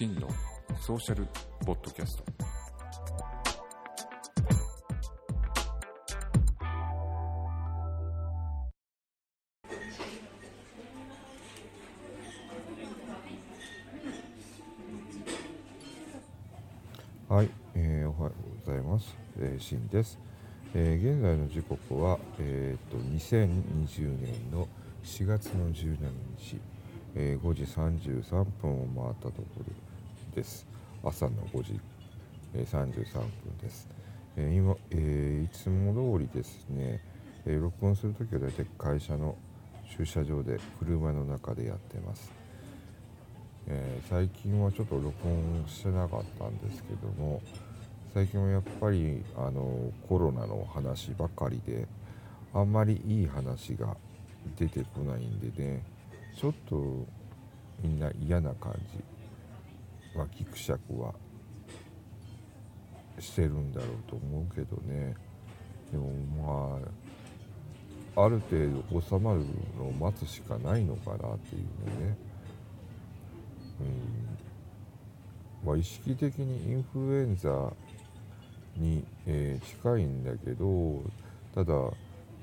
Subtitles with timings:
[0.00, 0.26] 真の
[0.80, 1.26] ソーシャル
[1.66, 2.24] ポッドキャスト
[17.28, 19.14] はい、えーおはようございます。
[19.38, 20.18] えー、シンです。
[20.74, 24.66] えー現在の時刻は、えー、と2020年の
[25.04, 25.98] 4月の17
[26.38, 26.58] 日、
[27.14, 29.89] えー5時33分を回ったところ
[30.30, 30.66] です。
[31.02, 31.80] 朝の5時、
[32.54, 33.28] え33分
[33.60, 33.88] です。
[34.36, 37.00] え今、えーいつも通りですね、
[37.46, 39.36] え録音するときは大体会社の
[39.96, 42.32] 駐車場で車の中でやってます。
[43.66, 47.40] え最近はちょっと録音してなかったんですけども
[48.12, 51.86] 最近はやっぱりあのコロナの話ばかりで
[52.52, 53.96] あんまりいい話が
[54.58, 55.82] 出てこないんでね
[56.36, 57.06] ちょっと
[57.82, 58.98] みんな嫌な感じ
[60.50, 61.14] まあギクシャクは
[63.18, 65.14] してるんだろうと思うけどね。
[65.92, 66.12] でも
[66.76, 66.80] ま
[68.16, 69.44] あある程度収まる
[69.78, 71.62] のを待つしかないのかなっていう
[72.06, 72.16] ね。
[73.80, 75.66] うん。
[75.66, 77.72] まあ、意識的にインフルエンザ
[78.76, 81.02] に、えー近いんだけど
[81.54, 81.74] ただ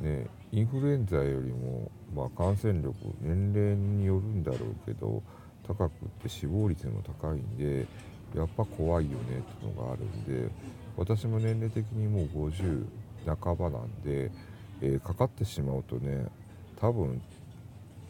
[0.00, 5.22] ねインフルエンザよりも、まあ、感染力年齢によるんだろうけど
[5.66, 5.90] 高くっ
[6.22, 7.86] て死亡率も高いんで
[8.34, 10.50] やっぱ怖いよねっていうのがあるんで
[10.96, 12.86] 私も年齢的にもう50
[13.40, 14.30] 半ばなんで、
[14.80, 16.26] えーかかってしまうとね
[16.80, 17.20] 多分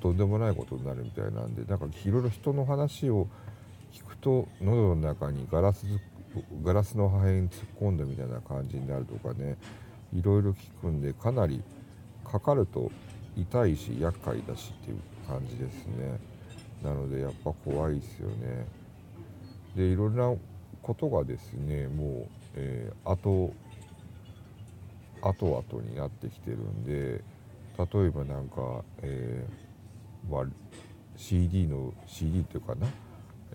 [0.01, 3.29] とんでもないことになるみたいなんでなんかいろいろ人の話を
[3.93, 5.87] 聞くと喉の中にガラス
[6.65, 9.59] ガラスの破片突っ込んだみたいな感じになるとかね
[10.15, 11.63] いろいろ聞くんでかなり
[12.25, 12.91] かかると
[13.37, 16.32] 痛いし厄介だしっていう感じですね。
[16.83, 18.67] なのでやっぱ怖いですよね。
[19.77, 20.35] でいろんな
[20.83, 22.27] ことがですねもう、
[22.57, 23.55] えー後
[25.23, 27.23] 後々になってきてるんで
[27.79, 30.47] 例えばなんか、えーまあ、
[31.17, 32.89] CD の CD っていうかな、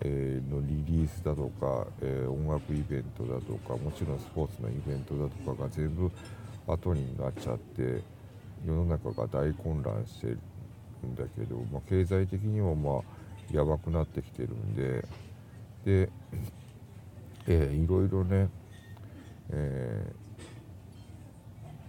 [0.00, 6.10] えーのリリースだとか、えー音楽イベントだとかもちろんスポーツのイベントだとかが全部
[6.66, 8.02] 後になっちゃって
[8.66, 10.38] 世の中が大混乱してる
[11.06, 13.17] んだけど、まあ、経済的にもまあ
[13.52, 15.04] やばくなってきてるんで。
[15.84, 16.10] で、
[17.46, 18.48] えーいろいろね、
[19.50, 20.28] えー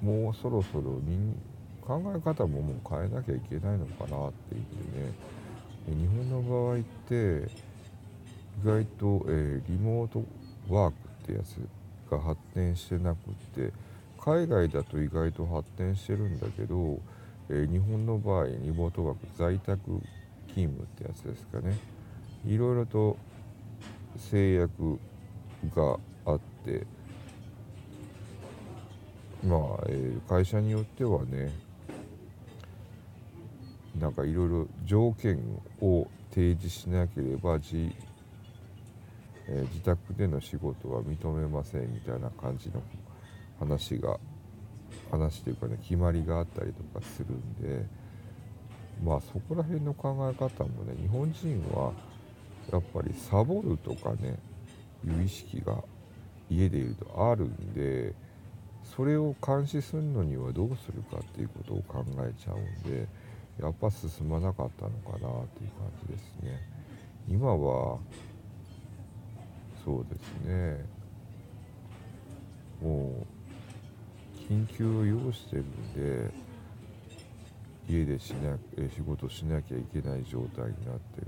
[0.06, 1.36] もうそろそろみん
[1.82, 5.12] 考え方ももう変えなきゃいけないのかなっていうね。
[5.88, 7.50] 日本の場合って
[8.64, 10.24] 意外と、えーリモート
[10.70, 11.58] ワークってやつ
[12.10, 13.74] が発展してなくって
[14.20, 17.00] 海外だと意外と発展してるんだけど、
[17.50, 20.02] えー日本の場合リモートワーク在宅
[20.50, 21.78] 勤務ってやつですかね。
[22.46, 23.18] いろいろと
[24.18, 25.00] 制約
[25.76, 26.86] があって
[29.46, 31.52] まあ、えー会社によってはね
[34.00, 35.40] なんかいろいろ条件
[35.82, 37.92] を提示しなければ自,、
[39.48, 42.82] えー自宅での仕事は認めませんみたいな感じの
[43.60, 44.18] 話が
[45.12, 47.86] 話っていうかね決まりがあったりとかするんで
[49.04, 51.94] まあそこら辺の考え方もね日本人は
[52.72, 54.38] やっぱりサボるとかね
[55.06, 55.76] いう意識が
[56.50, 58.14] 家でいるとあるんで
[58.96, 63.08] それを監視するのにはどうするかっていうことを考えちゃうんで
[63.62, 66.60] やっぱ進まなかったのかなっていう感じですね。
[67.28, 67.98] 今は
[69.84, 70.86] そうですね。
[72.82, 76.32] もう緊急を要してるんで
[77.90, 78.58] 家でしな
[78.96, 81.28] 仕事しなきゃいけない状態になってる。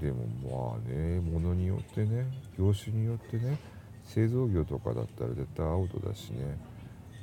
[0.00, 2.26] でもまあねものによってね
[2.58, 3.58] 業種によってね
[4.04, 6.58] 製造業とかだったら絶対アウトだしね。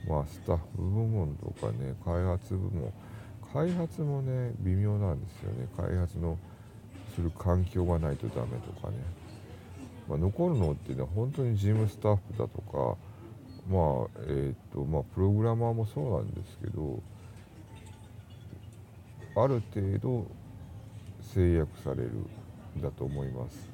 [0.07, 2.93] まあスタッフ部門とかね開発部門。
[3.53, 5.67] 開発もね微妙なんですよね。
[5.77, 6.37] 開発の
[7.13, 8.97] する環境がないとダメとかね、
[10.09, 12.97] まあ、残るのってね本当に事務スタッフだとか
[13.69, 17.01] まあえっ、とまあプログラマーもそうなんですけど
[19.35, 20.25] ある程度
[21.21, 22.11] 制約される
[22.77, 23.69] んだと思います。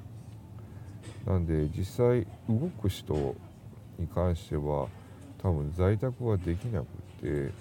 [1.26, 3.36] なんで実際動く人
[3.98, 4.88] に関しては
[5.42, 6.86] 多分在宅はできなく
[7.22, 7.52] て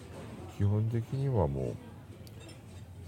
[0.56, 1.74] 基本的にはもう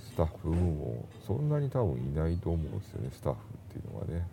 [0.01, 4.27] スタッフもそんなに多分いないと思うんですよねスタッフっていうのはね。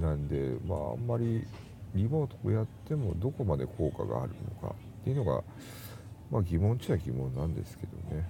[0.00, 1.46] なんでまああんまり
[1.94, 4.32] リモートをやってもどこまで効果がある
[4.62, 5.42] のかっていうのが
[6.30, 8.28] まあ疑問っちゃ疑問なんですけどね。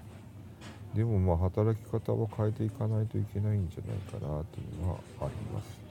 [0.94, 5.86] でもまあ働き方は変えていかないといけないんじゃないかなというのはあります。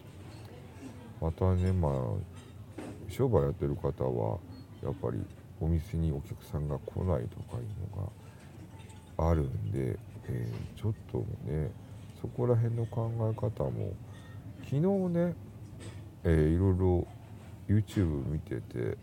[1.21, 1.91] またねまあ
[3.09, 4.39] 商売やってる方は
[4.83, 5.19] やっぱり
[5.59, 8.11] お店にお客さんが来ないとかいうの
[9.17, 9.97] があるんで、
[10.27, 11.19] えー、ちょっと
[11.49, 11.71] ね
[12.21, 13.93] そこら辺の考え方も
[14.63, 15.35] 昨日ね、
[16.23, 17.07] えー、いろいろ
[17.67, 18.97] YouTube 見てて、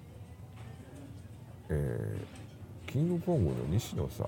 [1.68, 2.41] えー、
[2.92, 4.26] キングコングの西野さん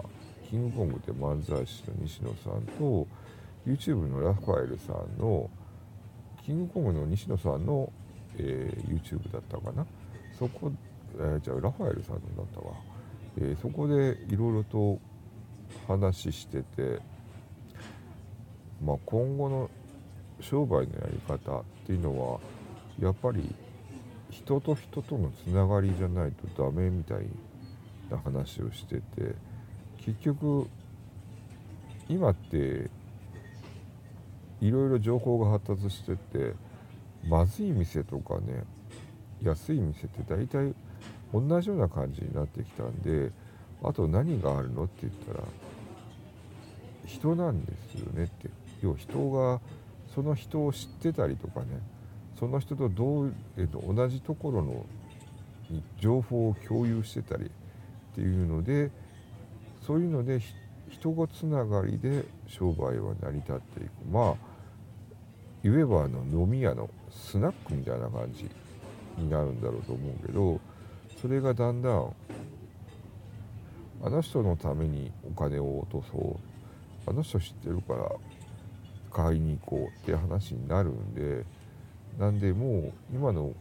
[0.49, 3.07] キングコングって漫才師の西野さんと
[3.67, 5.51] YouTube のラファエルさんの
[6.43, 7.93] キングコングの西野さんの、
[8.39, 9.87] えー、YouTube だったかな。
[10.39, 10.73] そこ、
[11.17, 12.75] えー、じゃあラファエルさんのだったわ、
[13.39, 14.99] えー、そこでいろいろと
[15.87, 17.01] 話してて
[18.83, 19.71] まあ今後の
[20.41, 22.41] 商売のやり方っていうのは
[22.99, 23.55] やっぱり
[24.31, 27.27] 人と人とのつながりじゃないとダメみたい
[28.11, 29.35] な話をしてて
[29.99, 30.69] 結局
[32.09, 32.91] 今って
[34.61, 36.55] いろいろ情報が発達してて
[37.27, 38.65] まずい店とかね
[39.43, 40.75] 安い店って大体
[41.33, 43.31] 同じような感じになってきたんで
[43.83, 45.45] あと何があるのって言ったら
[47.07, 48.65] 人なんですよねって。
[48.85, 49.61] 要は人が
[50.15, 51.67] その人を知ってたりとかね
[52.39, 54.85] その人とどう、えっと、同じところの
[55.99, 57.51] 情報を共有してたり
[58.15, 58.91] っていうので
[59.85, 60.41] そういうので
[60.89, 63.91] 人がつながりで商売は成り立っていく。
[64.11, 64.35] まあ
[65.65, 68.49] 言えばあの飲み屋のスナックみたいな感じ
[69.17, 70.61] になるんだろうと思うけど
[71.21, 72.15] それがだんだん
[74.03, 76.55] あの人のためにお金を落とそう。
[77.07, 78.11] あの人知ってるから
[79.11, 81.45] 買いに行こうって話になるんで
[82.19, 83.53] なんでもう今の、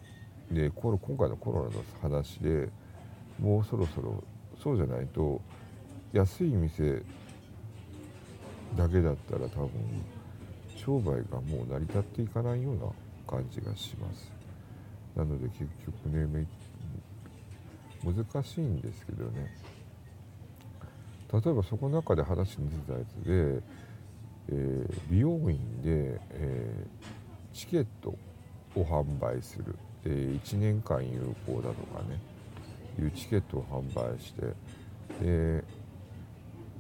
[0.50, 2.70] ね、今回のコロナの話で
[3.40, 4.24] もうそろそろ
[4.64, 5.42] そうじゃないと
[6.14, 7.04] 安い店
[8.78, 9.72] だけだったら多分
[10.78, 12.84] 商売がもう成り立っていかないような
[13.28, 14.32] 感じがします。
[15.16, 16.48] なので結局ね
[18.04, 19.54] 難しいんですけどね。
[21.32, 23.64] 例えばそこの中で話に出たやつで、
[24.50, 28.16] えー、美容院で、えー、チケット
[28.76, 29.76] を販売する、
[30.06, 32.33] えー、1年間有効だとかね。
[33.00, 34.42] いうチケットを販売して
[35.22, 35.64] で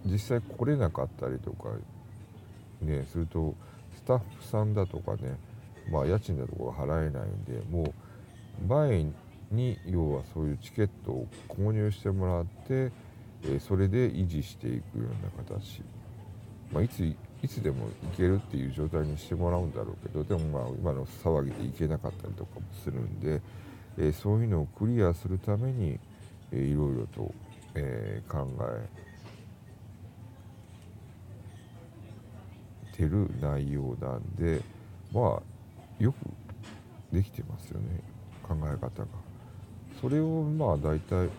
[0.05, 1.69] 実際来れなかったりとか
[2.81, 3.55] ねすると
[3.95, 5.37] スタッフさんだとかね
[5.91, 9.05] まあ家賃だとか払えないんでもう前
[9.51, 12.91] に要はそういうチケットを購入してもらって、
[13.45, 15.83] えそれで維持していくような形、
[16.71, 17.15] まあ、いつい
[17.47, 23.41] つでも行けるっていう状態にしてもらうんだろうけどでもまあ今の騒ぎで行けなかったりとかもするんで、
[23.97, 25.99] えそういうのをクリアするために、
[26.51, 27.33] えいろいろと、
[27.75, 28.87] え考え
[32.95, 34.61] てる内容なんで
[35.11, 36.15] まあよく
[37.11, 37.99] できてますよね
[38.43, 39.07] 考え方が。
[39.99, 41.29] それをまあ大体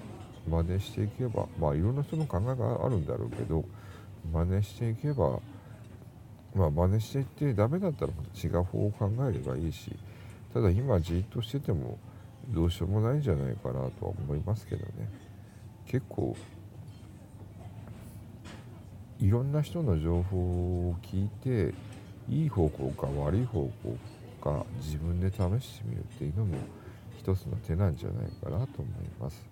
[0.49, 3.65] 真似していけばまあいろんな人の考えがあるんだろうけど
[4.33, 5.39] 真似していけば
[6.55, 8.13] まあ真似していってダメだったら
[8.43, 9.91] 違う方法を考えればいいし
[10.53, 11.99] ただ今じっとしてても
[12.49, 15.09] どうしようもないんじゃないかなとは思いますけどね
[15.87, 16.37] 結構
[19.21, 20.37] いろんな人の情報
[20.91, 21.75] を聞いて
[22.29, 23.99] いい方向か悪い方向
[24.43, 26.57] か自分で試してみるっていうのも
[27.19, 29.47] 一つの手なんじゃないかなと思います。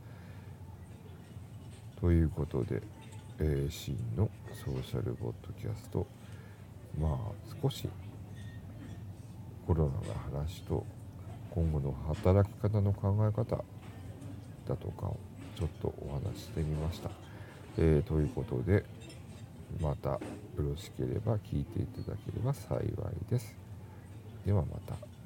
[2.00, 2.82] ということで、
[3.38, 6.06] えー、真のソーシャルポッドキャスト
[7.00, 7.16] まあ
[7.62, 7.88] 少し
[9.66, 10.84] コロナの話と
[11.54, 13.56] 今後の働き方の考え方
[14.66, 15.16] だとかを
[15.54, 17.10] ちょっとお話ししてみました。
[17.76, 18.84] えー、ということで
[19.80, 20.20] またよ
[20.56, 22.86] ろしければ聞いていただければ幸い
[23.30, 23.54] です。
[24.46, 25.21] ではまた。